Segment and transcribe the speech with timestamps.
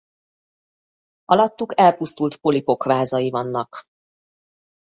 [1.25, 3.83] Alattuk elpusztult polipok vázai vannak.